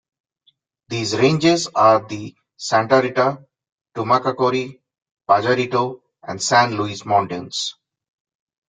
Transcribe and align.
These 0.89 1.15
ranges 1.15 1.67
are 1.75 2.03
the 2.07 2.33
Santa 2.57 2.99
Rita, 3.03 3.45
Tumacacori, 3.93 4.79
Pajarito, 5.29 6.01
and 6.23 6.41
San 6.41 6.71
Luis 6.75 7.05
Mountains. 7.05 7.75